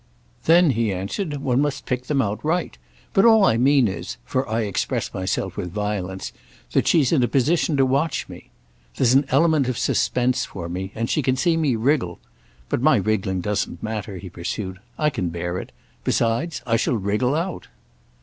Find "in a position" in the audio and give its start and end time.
7.11-7.77